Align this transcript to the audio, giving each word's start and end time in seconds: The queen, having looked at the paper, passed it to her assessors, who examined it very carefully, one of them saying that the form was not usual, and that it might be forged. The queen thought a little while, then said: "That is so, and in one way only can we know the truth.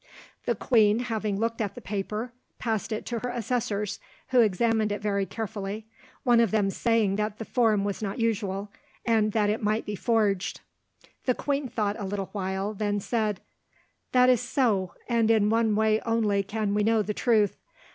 The 0.47 0.55
queen, 0.55 0.97
having 0.97 1.37
looked 1.39 1.61
at 1.61 1.75
the 1.75 1.79
paper, 1.81 2.33
passed 2.57 2.91
it 2.91 3.05
to 3.05 3.19
her 3.19 3.29
assessors, 3.29 3.99
who 4.29 4.41
examined 4.41 4.91
it 4.91 4.99
very 4.99 5.27
carefully, 5.27 5.85
one 6.23 6.39
of 6.39 6.49
them 6.49 6.71
saying 6.71 7.17
that 7.17 7.37
the 7.37 7.45
form 7.45 7.83
was 7.83 8.01
not 8.01 8.17
usual, 8.17 8.71
and 9.05 9.31
that 9.33 9.51
it 9.51 9.61
might 9.61 9.85
be 9.85 9.95
forged. 9.95 10.61
The 11.25 11.35
queen 11.35 11.67
thought 11.69 11.99
a 11.99 12.05
little 12.05 12.29
while, 12.31 12.73
then 12.73 12.99
said: 12.99 13.41
"That 14.11 14.27
is 14.27 14.41
so, 14.41 14.95
and 15.07 15.29
in 15.29 15.51
one 15.51 15.75
way 15.75 16.01
only 16.03 16.41
can 16.41 16.73
we 16.73 16.81
know 16.83 17.03
the 17.03 17.13
truth. 17.13 17.55